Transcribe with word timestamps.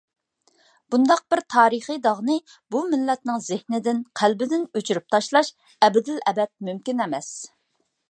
بۇنداق 0.93 1.19
بىر 1.33 1.41
تارىخىي 1.55 1.99
داغنى 2.07 2.39
بۇ 2.77 2.81
مىللەتنىڭ 2.95 3.45
زېھنىدىن، 3.49 4.03
قەلبىدىن 4.23 4.67
ئۆچۈرۈپ 4.77 5.17
تاشلاش 5.19 5.55
ئەبەدىلئەبەد 5.79 6.55
مۇمكىن 6.71 7.07
ئەمەس. 7.09 7.35